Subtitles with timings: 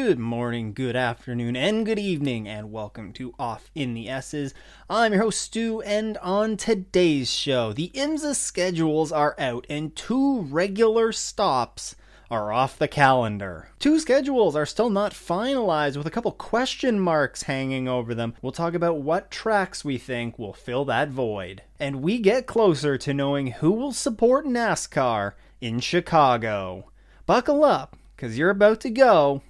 [0.00, 4.54] Good morning, good afternoon, and good evening, and welcome to Off in the Esses.
[4.88, 10.42] I'm your host, Stu, and on today's show, the IMSA schedules are out, and two
[10.42, 11.96] regular stops
[12.30, 13.70] are off the calendar.
[13.80, 18.34] Two schedules are still not finalized with a couple question marks hanging over them.
[18.40, 21.62] We'll talk about what tracks we think will fill that void.
[21.80, 26.92] And we get closer to knowing who will support NASCAR in Chicago.
[27.26, 29.42] Buckle up, because you're about to go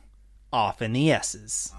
[0.52, 1.72] off in the Esses.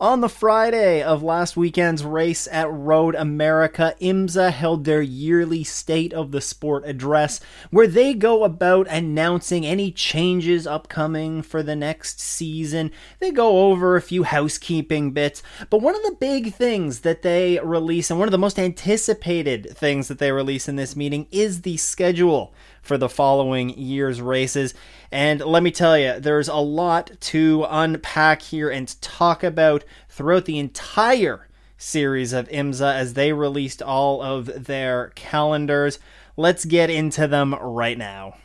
[0.00, 6.12] On the Friday of last weekend's race at Road America, IMSA held their yearly State
[6.12, 7.40] of the Sport address
[7.72, 12.92] where they go about announcing any changes upcoming for the next season.
[13.18, 17.58] They go over a few housekeeping bits, but one of the big things that they
[17.58, 21.62] release and one of the most anticipated things that they release in this meeting is
[21.62, 22.54] the schedule
[22.88, 24.74] for the following year's races.
[25.12, 30.46] And let me tell you, there's a lot to unpack here and talk about throughout
[30.46, 35.98] the entire series of IMSA as they released all of their calendars.
[36.36, 38.38] Let's get into them right now.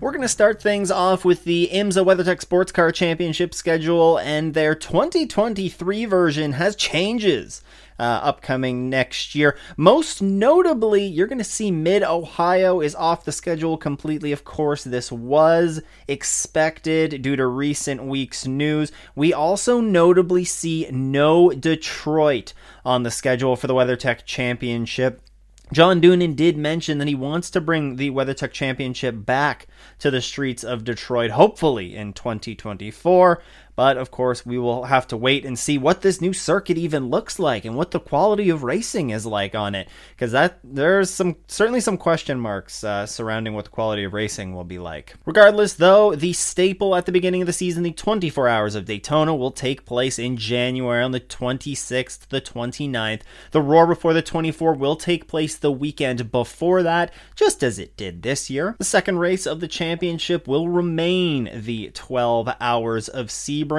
[0.00, 4.54] We're going to start things off with the IMSA WeatherTech Sports Car Championship schedule, and
[4.54, 7.62] their 2023 version has changes
[8.00, 9.58] uh, upcoming next year.
[9.76, 14.32] Most notably, you're going to see Mid Ohio is off the schedule completely.
[14.32, 18.90] Of course, this was expected due to recent weeks' news.
[19.14, 22.54] We also notably see no Detroit
[22.86, 25.20] on the schedule for the WeatherTech Championship.
[25.72, 29.68] John Doonan did mention that he wants to bring the WeatherTech Championship back
[30.00, 33.40] to the streets of Detroit, hopefully in 2024.
[33.80, 37.08] But of course, we will have to wait and see what this new circuit even
[37.08, 41.08] looks like and what the quality of racing is like on it, because that there's
[41.08, 45.14] some certainly some question marks uh, surrounding what the quality of racing will be like.
[45.24, 49.34] Regardless, though, the staple at the beginning of the season, the 24 Hours of Daytona,
[49.34, 53.22] will take place in January on the 26th, the 29th.
[53.52, 57.96] The Roar before the 24 will take place the weekend before that, just as it
[57.96, 58.76] did this year.
[58.76, 63.69] The second race of the championship will remain the 12 Hours of Sebring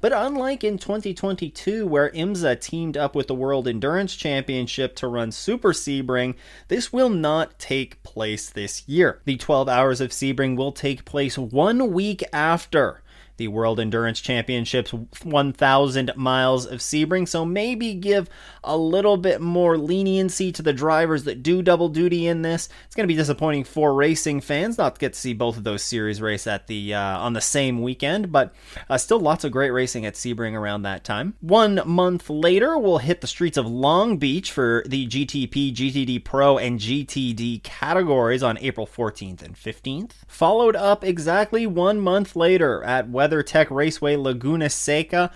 [0.00, 5.32] but unlike in 2022, where IMSA teamed up with the World Endurance Championship to run
[5.32, 6.36] Super Sebring,
[6.68, 9.20] this will not take place this year.
[9.24, 13.02] The 12 Hours of Sebring will take place one week after
[13.40, 17.26] the World Endurance Championships 1,000 miles of Sebring.
[17.26, 18.28] So maybe give
[18.62, 22.68] a little bit more leniency to the drivers that do double duty in this.
[22.84, 25.64] It's going to be disappointing for racing fans not to get to see both of
[25.64, 28.54] those series race at the uh, on the same weekend, but
[28.90, 31.32] uh, still lots of great racing at Sebring around that time.
[31.40, 36.58] One month later, we'll hit the streets of Long Beach for the GTP, GTD Pro,
[36.58, 40.12] and GTD categories on April 14th and 15th.
[40.26, 45.30] Followed up exactly one month later at Weather WeatherTech Raceway Laguna Seca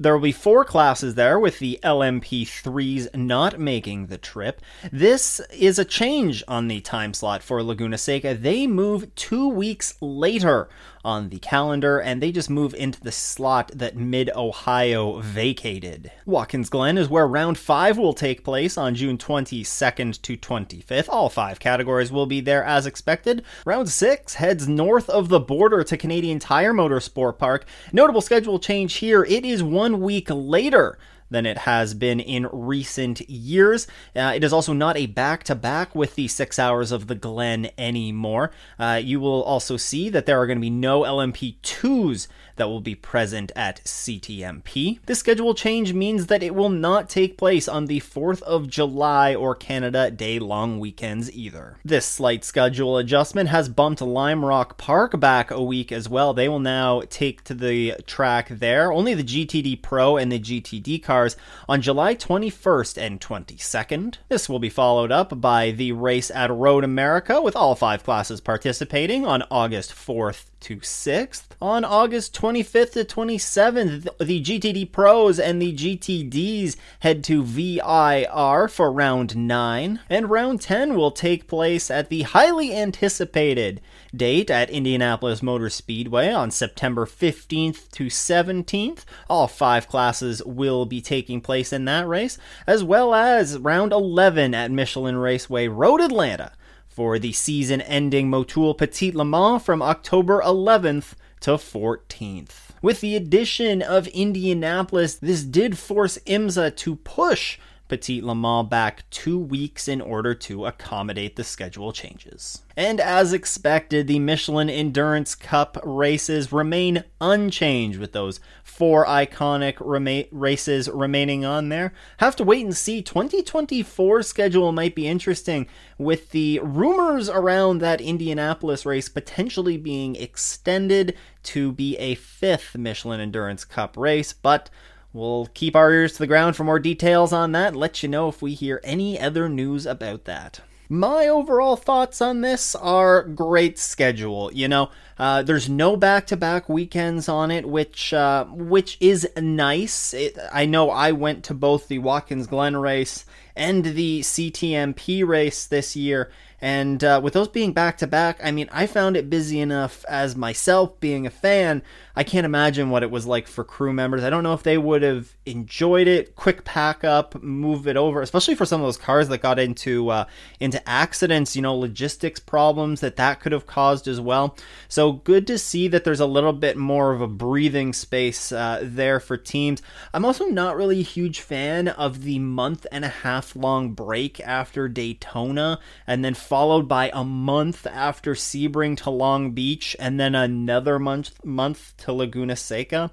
[0.00, 4.62] there will be four classes there, with the LMP3s not making the trip.
[4.92, 8.34] This is a change on the time slot for Laguna Seca.
[8.34, 10.68] They move two weeks later
[11.04, 16.10] on the calendar, and they just move into the slot that Mid Ohio vacated.
[16.26, 21.08] Watkins Glen is where round five will take place on June 22nd to 25th.
[21.08, 23.44] All five categories will be there as expected.
[23.64, 27.64] Round six heads north of the border to Canadian Tire Motorsport Park.
[27.92, 30.98] Notable schedule change here it is one week later
[31.30, 33.86] than it has been in recent years.
[34.14, 37.14] Uh, it is also not a back to back with the six hours of the
[37.14, 38.50] Glen anymore.
[38.78, 42.80] Uh, you will also see that there are going to be no LMP2s that will
[42.80, 44.98] be present at CTMP.
[45.06, 49.34] This schedule change means that it will not take place on the 4th of July
[49.34, 51.78] or Canada Day long weekends either.
[51.84, 56.34] This slight schedule adjustment has bumped Lime Rock Park back a week as well.
[56.34, 61.02] They will now take to the track there only the GTD Pro and the GTD
[61.02, 61.36] cars
[61.68, 64.16] on July 21st and 22nd.
[64.28, 68.40] This will be followed up by the race at Road America with all five classes
[68.40, 71.44] participating on August 4th to 6th.
[71.60, 78.92] On August 25th to 27th, the GTD Pros and the GTDs head to VIR for
[78.92, 83.80] round 9, and round 10 will take place at the highly anticipated
[84.14, 89.04] date at Indianapolis Motor Speedway on September 15th to 17th.
[89.28, 94.54] All five classes will be taking place in that race, as well as round 11
[94.54, 96.52] at Michelin Raceway Road Atlanta
[96.98, 102.70] for the season ending Motul Petit Le Mans from October 11th to 14th.
[102.82, 107.56] With the addition of Indianapolis, this did force IMSA to push
[107.88, 112.62] Petit Le Mans back two weeks in order to accommodate the schedule changes.
[112.76, 120.26] And as expected, the Michelin Endurance Cup races remain unchanged with those four iconic rema-
[120.30, 121.92] races remaining on there.
[122.18, 123.02] Have to wait and see.
[123.02, 125.66] 2024 schedule might be interesting
[125.98, 133.20] with the rumors around that Indianapolis race potentially being extended to be a fifth Michelin
[133.20, 134.70] Endurance Cup race, but
[135.12, 138.28] We'll keep our ears to the ground for more details on that, let you know
[138.28, 140.60] if we hear any other news about that.
[140.90, 144.50] My overall thoughts on this are great schedule.
[144.52, 150.14] You know, uh, there's no back-to-back weekends on it, which uh, which is nice.
[150.14, 153.26] It, I know I went to both the Watkins Glen race
[153.58, 158.50] and the CTMP race this year, and uh, with those being back to back, I
[158.50, 161.82] mean, I found it busy enough as myself being a fan.
[162.16, 164.24] I can't imagine what it was like for crew members.
[164.24, 166.34] I don't know if they would have enjoyed it.
[166.34, 170.08] Quick pack up, move it over, especially for some of those cars that got into
[170.08, 170.24] uh,
[170.58, 171.54] into accidents.
[171.54, 174.56] You know, logistics problems that that could have caused as well.
[174.88, 178.80] So good to see that there's a little bit more of a breathing space uh,
[178.82, 179.80] there for teams.
[180.12, 184.40] I'm also not really a huge fan of the month and a half long break
[184.40, 190.34] after Daytona, and then followed by a month after Sebring to Long Beach, and then
[190.34, 193.10] another month month to Laguna Seca.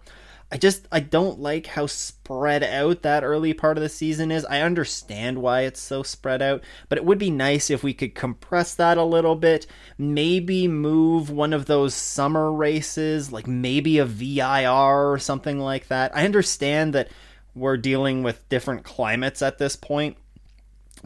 [0.51, 4.45] I just I don't like how spread out that early part of the season is.
[4.45, 8.13] I understand why it's so spread out, but it would be nice if we could
[8.13, 9.65] compress that a little bit.
[9.97, 16.15] Maybe move one of those summer races, like maybe a VIR or something like that.
[16.15, 17.09] I understand that
[17.55, 20.17] we're dealing with different climates at this point,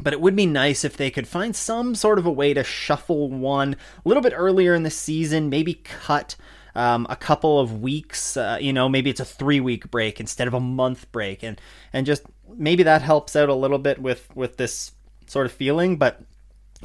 [0.02, 2.64] but it would be nice if they could find some sort of a way to
[2.64, 6.36] shuffle one a little bit earlier in the season, maybe cut
[6.76, 8.38] um, a couple of weeks.
[8.38, 11.60] Uh, you know, maybe it's a three week break instead of a month break, and
[11.94, 12.24] and just
[12.56, 14.92] maybe that helps out a little bit with with this
[15.28, 15.98] sort of feeling.
[15.98, 16.22] But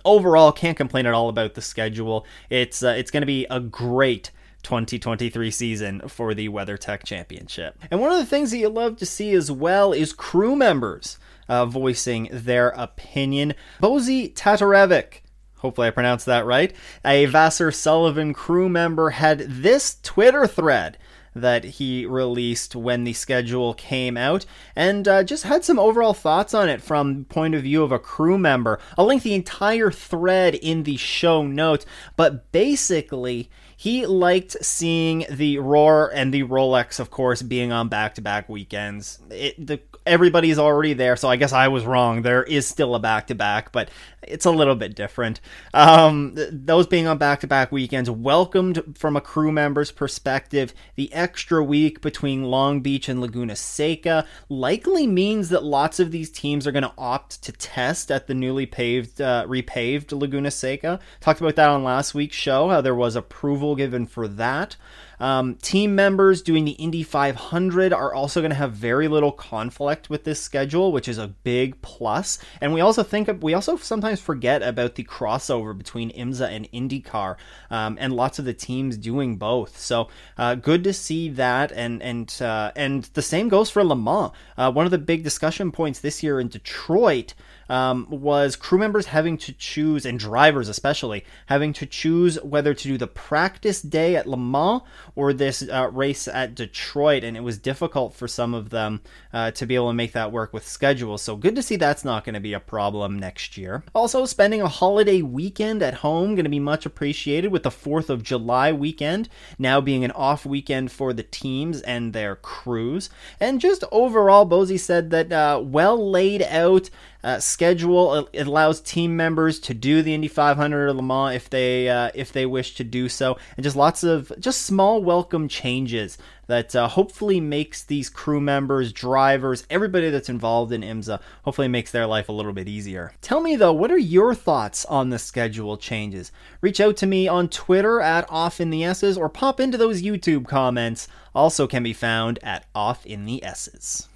[0.05, 2.27] overall, can't complain at all about the schedule.
[2.51, 4.31] It's uh, it's going to be a great
[4.63, 7.79] 2023 season for the WeatherTech Championship.
[7.91, 11.19] And one of the things that you love to see as well is crew members
[11.49, 13.55] uh, voicing their opinion.
[13.81, 15.21] Bozi Tatarevic
[15.65, 16.75] hopefully I pronounced that right,
[17.07, 20.99] a Vasser Sullivan crew member had this Twitter thread
[21.35, 24.47] that he released when the schedule came out
[24.77, 27.99] and uh, just had some overall thoughts on it from point of view of a
[27.99, 31.85] crew member i'll link the entire thread in the show notes
[32.17, 38.49] but basically he liked seeing the roar and the rolex of course being on back-to-back
[38.49, 42.23] weekends it, the everybody's already there, so I guess I was wrong.
[42.23, 43.91] There is still a back to back, but
[44.23, 45.41] it's a little bit different.
[45.73, 51.13] Um, those being on back to back weekends, welcomed from a crew member's perspective, the
[51.13, 56.67] extra week between Long Beach and Laguna Seca likely means that lots of these teams
[56.67, 61.01] are going to opt to test at the newly paved, uh, repaved Laguna Seca.
[61.21, 64.77] Talked about that on last week's show, how there was approval given for that.
[65.21, 70.11] Um, team members doing the Indy 500 are also going to have very little conflict
[70.11, 72.39] with this schedule, which is a big plus.
[72.61, 76.71] And we also think of, we also sometimes forget about the crossover between IMSA and
[76.73, 77.37] IndyCar,
[77.71, 79.79] um, and lots of the teams doing both.
[79.79, 80.09] So
[80.39, 84.33] uh, good to see that, and and uh, and the same goes for Le Mans.
[84.57, 87.35] Uh, one of the big discussion points this year in Detroit
[87.69, 92.89] um, was crew members having to choose, and drivers especially, having to choose whether to
[92.89, 94.83] do the practice day at Le Mans
[95.15, 97.25] or this uh, race at Detroit.
[97.25, 99.01] And it was difficult for some of them
[99.33, 101.23] uh, to be able to make that work with schedules.
[101.23, 103.85] So good to see that's not going to be a problem next year.
[103.95, 108.09] Also, spending a holiday weekend at home going to be much appreciated with the 4th
[108.09, 109.29] of July weekend
[109.59, 113.11] now being an off weekend for the teams and their crews.
[113.41, 116.91] And just overall, Bozi said that uh, well laid out
[117.25, 118.29] uh, schedule.
[118.33, 122.11] It allows team members to do the Indy 500 or Le Mans if they uh,
[122.15, 126.77] if they wish to do so, and just lots of just small welcome changes that
[126.77, 132.07] uh, hopefully makes these crew members, drivers, everybody that's involved in IMSA, hopefully makes their
[132.07, 133.15] life a little bit easier.
[133.23, 136.31] Tell me though, what are your thoughts on the schedule changes?
[136.61, 140.03] Reach out to me on Twitter at Off in the Esses or pop into those
[140.03, 141.09] YouTube comments.
[141.35, 144.09] Also can be found at Off in the Esses.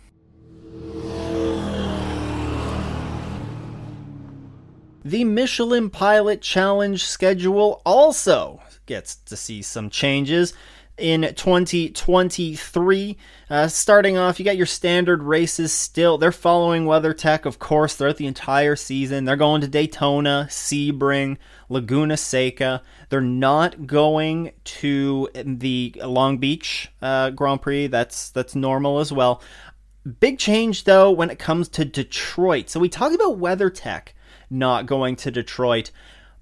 [5.05, 10.55] The Michelin Pilot Challenge schedule also gets to see some changes
[10.97, 13.17] in 2023.
[13.49, 16.19] Uh, starting off, you got your standard races still.
[16.19, 19.25] They're following WeatherTech, of course, throughout the entire season.
[19.25, 21.37] They're going to Daytona, Sebring,
[21.69, 22.83] Laguna Seca.
[23.09, 27.87] They're not going to the Long Beach uh, Grand Prix.
[27.87, 29.43] That's that's normal as well.
[30.19, 32.69] Big change though when it comes to Detroit.
[32.69, 34.09] So we talked about WeatherTech
[34.51, 35.91] not going to Detroit.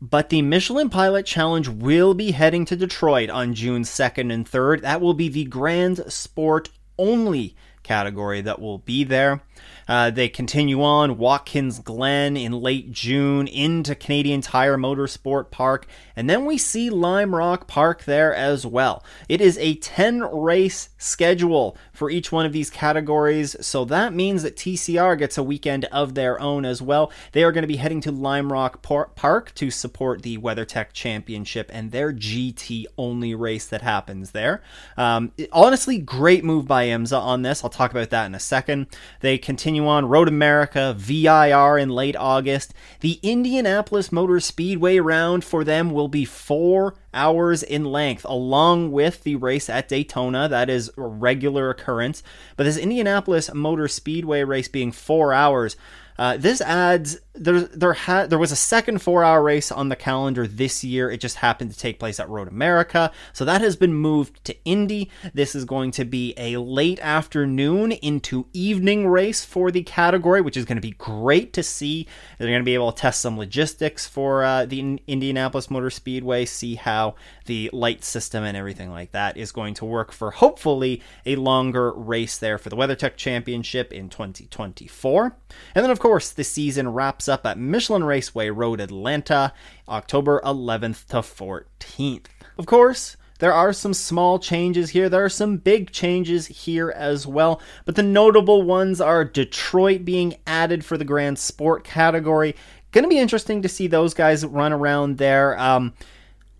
[0.01, 4.83] But the Michelin Pilot Challenge will be heading to Detroit on June 2nd and 3rd.
[4.83, 9.43] That will be the Grand Sport only category that will be there.
[9.89, 16.29] Uh, they continue on Watkins Glen in late June into Canadian Tire Motorsport Park, and
[16.29, 19.05] then we see Lime Rock Park there as well.
[19.29, 24.43] It is a 10 race schedule for each one of these categories, so that means
[24.43, 27.13] that TCR gets a weekend of their own as well.
[27.33, 31.71] They are going to be heading to Lime Rock Park to support the WeatherTech Championship
[31.73, 34.63] and their GT only race that happens there.
[34.97, 37.63] Um, honestly, great move by IMSA on this.
[37.63, 38.87] I'll talk about that in a second.
[39.21, 42.73] They continue on Road America, VIR in late August.
[43.01, 49.23] The Indianapolis Motor Speedway round for them will be four hours in length, along with
[49.23, 50.49] the race at Daytona.
[50.49, 52.23] That is a regular occurrence.
[52.57, 55.77] But this Indianapolis Motor Speedway race being four hours,
[56.19, 59.97] uh, this adds there there had there was a second four hour race on the
[59.97, 61.11] calendar this year.
[61.11, 64.65] It just happened to take place at Road America, so that has been moved to
[64.65, 65.11] Indy.
[65.35, 70.57] This is going to be a late afternoon into evening race for the category, which
[70.57, 72.07] is going to be great to see.
[72.39, 76.45] They're going to be able to test some logistics for uh, the Indianapolis Motor Speedway,
[76.45, 77.15] see how
[77.47, 81.93] the light system and everything like that is going to work for hopefully a longer
[81.93, 85.37] race there for the WeatherTech Championship in 2024.
[85.75, 89.53] And then, of course, the season wraps up at Michelin Raceway Road Atlanta,
[89.89, 92.27] October 11th to 14th.
[92.59, 95.09] Of course, there are some small changes here.
[95.09, 97.61] There are some big changes here as well.
[97.85, 102.55] But the notable ones are Detroit being added for the Grand Sport category.
[102.93, 105.59] Going to be interesting to see those guys run around there.
[105.59, 105.93] Um,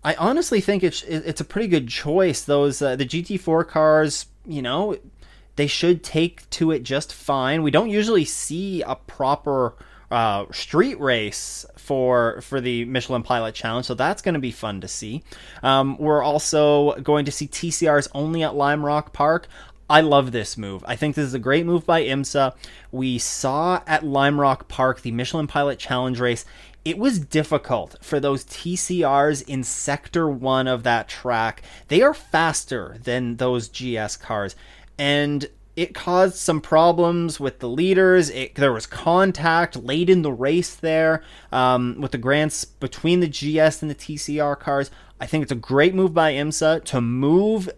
[0.03, 2.43] I honestly think it's it's a pretty good choice.
[2.43, 4.95] Those uh, the GT4 cars, you know,
[5.55, 7.63] they should take to it just fine.
[7.63, 9.73] We don't usually see a proper
[10.09, 14.81] uh, street race for for the Michelin Pilot Challenge, so that's going to be fun
[14.81, 15.23] to see.
[15.63, 19.47] Um, we're also going to see TCRs only at Lime Rock Park.
[19.89, 20.83] I love this move.
[20.85, 22.55] I think this is a great move by IMSA.
[22.91, 26.45] We saw at Lime Rock Park the Michelin Pilot Challenge race.
[26.83, 31.61] It was difficult for those TCRs in Sector 1 of that track.
[31.87, 34.55] They are faster than those GS cars
[34.97, 38.31] and it caused some problems with the leaders.
[38.31, 43.27] It, there was contact late in the race there um, with the grants between the
[43.27, 44.89] GS and the TCR cars.
[45.21, 47.69] I think it's a great move by IMSA to move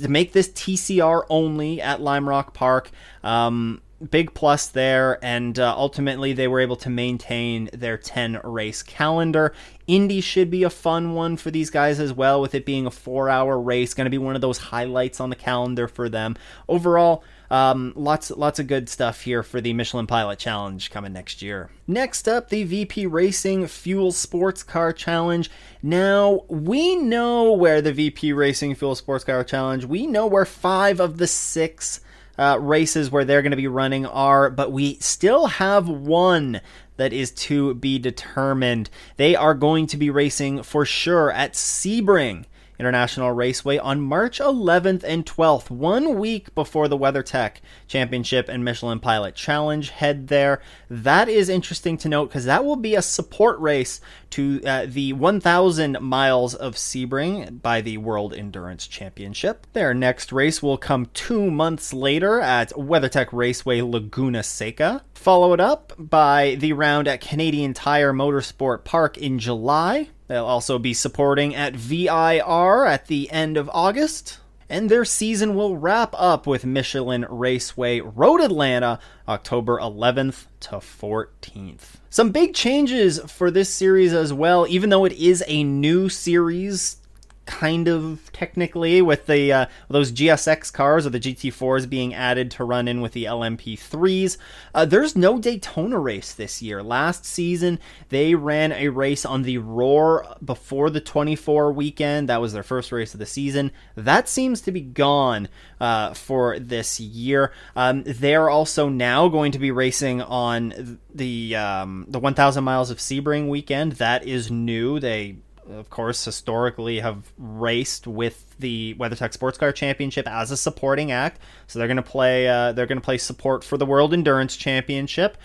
[0.00, 2.90] to make this TCR only at Lime Rock Park.
[3.22, 3.80] Um,
[4.10, 9.54] big plus there, and uh, ultimately they were able to maintain their 10 race calendar.
[9.86, 12.90] Indy should be a fun one for these guys as well, with it being a
[12.90, 13.94] four hour race.
[13.94, 16.36] Going to be one of those highlights on the calendar for them.
[16.68, 17.22] Overall,
[17.54, 21.70] um, lots lots of good stuff here for the Michelin Pilot Challenge coming next year.
[21.86, 25.48] Next up, the VP Racing Fuel Sports Car Challenge.
[25.80, 29.84] Now we know where the VP Racing Fuel Sports Car Challenge.
[29.84, 32.00] We know where five of the six
[32.36, 36.60] uh, races where they're going to be running are, but we still have one
[36.96, 38.90] that is to be determined.
[39.16, 42.46] They are going to be racing for sure at Sebring
[42.78, 49.00] International Raceway on March 11th and 12th, one week before the WeatherTech Championship and Michelin
[49.00, 50.60] Pilot Challenge head there.
[50.90, 54.00] That is interesting to note because that will be a support race
[54.30, 59.66] to uh, the 1,000 miles of Sebring by the World Endurance Championship.
[59.72, 65.02] Their next race will come two months later at WeatherTech Raceway Laguna Seca.
[65.14, 70.08] Followed up by the round at Canadian Tire Motorsport Park in July.
[70.26, 74.40] They'll also be supporting at VIR at the end of August.
[74.68, 81.96] And their season will wrap up with Michelin Raceway Road Atlanta October 11th to 14th.
[82.08, 86.96] Some big changes for this series as well, even though it is a new series
[87.46, 92.64] kind of technically with the uh, those GSX cars or the GT4s being added to
[92.64, 94.36] run in with the LMP3s.
[94.74, 96.82] Uh, there's no Daytona race this year.
[96.82, 102.28] Last season they ran a race on the Roar before the 24 weekend.
[102.28, 103.70] That was their first race of the season.
[103.94, 105.48] That seems to be gone
[105.80, 107.52] uh, for this year.
[107.76, 112.98] Um, they're also now going to be racing on the um, the 1,000 miles of
[112.98, 113.92] Sebring weekend.
[113.92, 114.98] That is new.
[114.98, 115.36] They
[115.70, 121.40] of course, historically have raced with the WeatherTech Sports Car Championship as a supporting act.
[121.66, 122.48] So they're going to play.
[122.48, 125.38] Uh, they're going to play support for the World Endurance Championship.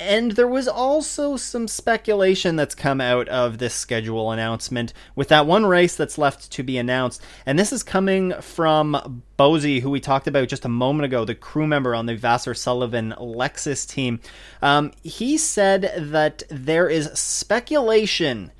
[0.00, 5.46] And there was also some speculation that's come out of this schedule announcement with that
[5.46, 7.20] one race that's left to be announced.
[7.44, 11.34] And this is coming from Bozi, who we talked about just a moment ago, the
[11.34, 14.20] crew member on the Vasser Sullivan Lexus team.
[14.62, 18.52] Um, he said that there is speculation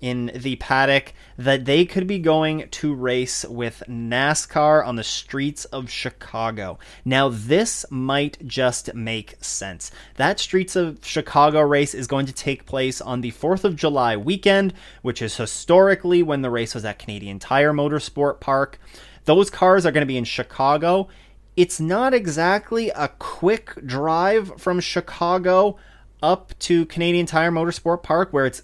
[0.00, 5.64] in the paddock that they could be going to race with NASCAR on the streets
[5.66, 6.78] of Chicago.
[7.04, 9.90] Now, this might just make sense.
[10.16, 14.16] That Streets of Chicago race is going to take place on the 4th of July
[14.16, 18.78] weekend, which is historically when the race was at Canadian Tire Motorsport Park.
[19.24, 21.08] Those cars are going to be in Chicago.
[21.56, 25.76] It's not exactly a quick drive from Chicago
[26.22, 28.62] up to Canadian Tire Motorsport Park, where it's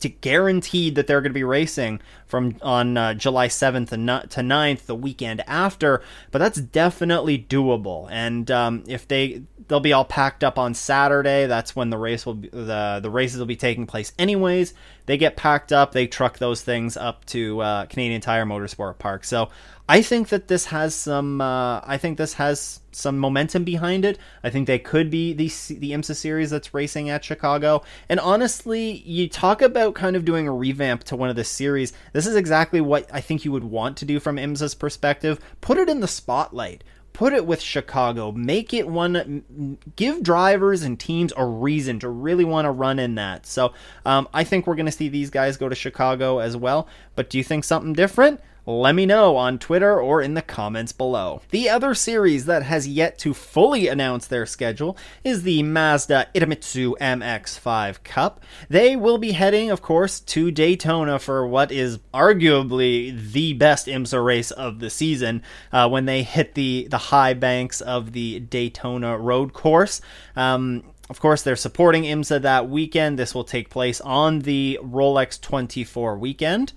[0.00, 4.86] to guarantee that they're going to be racing from on uh, July 7th to 9th,
[4.86, 6.02] the weekend after.
[6.30, 8.08] But that's definitely doable.
[8.10, 12.26] And um, if they they'll be all packed up on Saturday, that's when the race
[12.26, 14.12] will be, the the races will be taking place.
[14.18, 14.74] Anyways,
[15.06, 15.92] they get packed up.
[15.92, 19.24] They truck those things up to uh, Canadian Tire Motorsport Park.
[19.24, 19.50] So
[19.88, 21.40] I think that this has some.
[21.40, 24.18] Uh, I think this has some momentum behind it.
[24.42, 27.82] I think they could be the the IMSA series that's racing at Chicago.
[28.08, 31.92] And honestly, you talk about kind of doing a revamp to one of the series.
[32.16, 35.38] This is exactly what I think you would want to do from IMSA's perspective.
[35.60, 36.82] Put it in the spotlight.
[37.12, 38.32] Put it with Chicago.
[38.32, 39.76] Make it one.
[39.96, 43.44] Give drivers and teams a reason to really want to run in that.
[43.44, 43.74] So
[44.06, 46.88] um, I think we're going to see these guys go to Chicago as well.
[47.16, 48.40] But do you think something different?
[48.68, 51.40] Let me know on Twitter or in the comments below.
[51.50, 56.94] The other series that has yet to fully announce their schedule is the Mazda Idemitsu
[56.98, 58.42] MX5 Cup.
[58.68, 64.24] They will be heading, of course, to Daytona for what is arguably the best IMSA
[64.24, 69.16] race of the season uh, when they hit the, the high banks of the Daytona
[69.16, 70.00] road course.
[70.34, 73.16] Um, of course, they're supporting IMSA that weekend.
[73.16, 76.72] This will take place on the Rolex 24 weekend.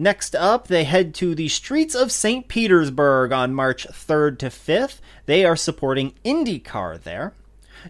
[0.00, 2.48] Next up, they head to the streets of St.
[2.48, 5.00] Petersburg on March 3rd to 5th.
[5.26, 7.34] They are supporting IndyCar there.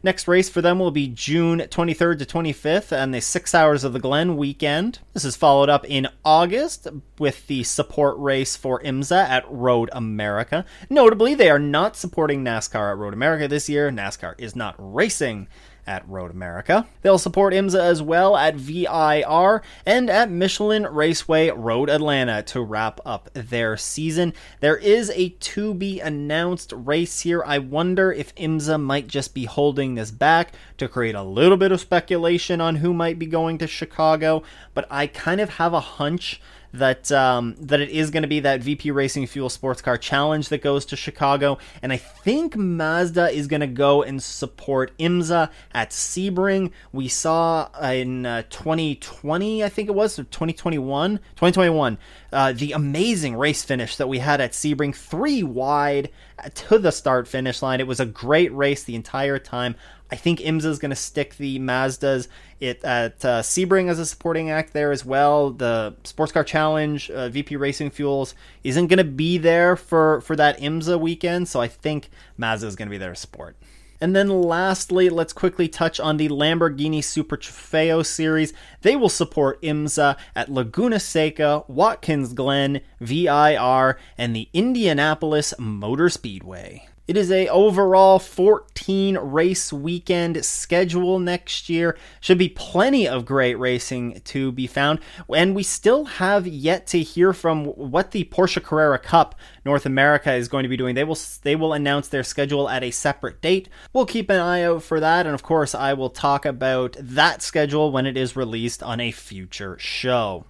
[0.02, 3.92] Next race for them will be June 23rd to 25th and the Six Hours of
[3.92, 4.98] the Glen weekend.
[5.14, 6.88] This is followed up in August
[7.20, 10.64] with the support race for IMSA at Road America.
[10.88, 13.88] Notably, they are not supporting NASCAR at Road America this year.
[13.88, 15.46] NASCAR is not racing
[15.90, 16.86] at Road America.
[17.02, 23.00] They'll support IMSA as well at VIR and at Michelin Raceway Road Atlanta to wrap
[23.04, 24.32] up their season.
[24.60, 27.42] There is a to be announced race here.
[27.44, 31.72] I wonder if IMSA might just be holding this back to create a little bit
[31.72, 35.80] of speculation on who might be going to Chicago, but I kind of have a
[35.80, 36.40] hunch
[36.72, 40.48] that um, that it is going to be that VP Racing Fuel Sports Car Challenge
[40.48, 45.50] that goes to Chicago, and I think Mazda is going to go and support IMSA
[45.72, 46.72] at Sebring.
[46.92, 51.98] We saw in uh, 2020, I think it was, or 2021, 2021,
[52.32, 56.10] uh, the amazing race finish that we had at Sebring, three wide
[56.54, 57.80] to the start finish line.
[57.80, 59.74] It was a great race the entire time.
[60.12, 62.26] I think IMSA is going to stick the Mazdas
[62.58, 65.50] it at uh, Sebring as a supporting act there as well.
[65.50, 70.36] The Sports Car Challenge, uh, VP Racing Fuels isn't going to be there for for
[70.36, 73.56] that IMSA weekend, so I think Mazda is going to be there to support.
[74.00, 78.52] And then lastly, let's quickly touch on the Lamborghini Super Trofeo series.
[78.80, 86.89] They will support IMSA at Laguna Seca, Watkins Glen, VIR, and the Indianapolis Motor Speedway.
[87.10, 91.98] It is a overall 14 race weekend schedule next year.
[92.20, 95.00] Should be plenty of great racing to be found.
[95.34, 100.32] And we still have yet to hear from what the Porsche Carrera Cup North America
[100.32, 100.94] is going to be doing.
[100.94, 103.68] They will they will announce their schedule at a separate date.
[103.92, 107.42] We'll keep an eye out for that and of course I will talk about that
[107.42, 110.44] schedule when it is released on a future show.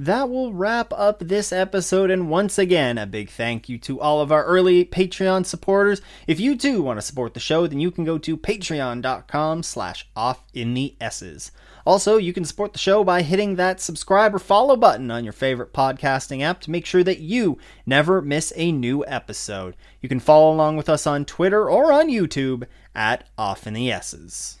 [0.00, 2.08] That will wrap up this episode.
[2.08, 6.00] And once again, a big thank you to all of our early Patreon supporters.
[6.28, 10.08] If you too want to support the show, then you can go to patreon.com slash
[10.14, 11.50] off in the Esses.
[11.84, 15.32] Also, you can support the show by hitting that subscribe or follow button on your
[15.32, 19.74] favorite podcasting app to make sure that you never miss a new episode.
[20.00, 23.90] You can follow along with us on Twitter or on YouTube at Off in the
[23.90, 24.58] Esses.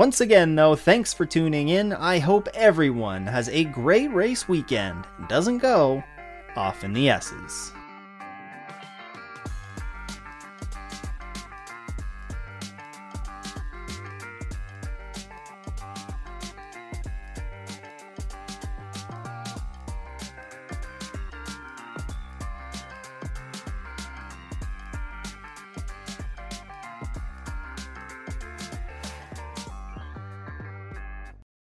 [0.00, 1.92] Once again, though, thanks for tuning in.
[1.92, 6.02] I hope everyone has a great race weekend and doesn't go
[6.56, 7.74] off in the Esses.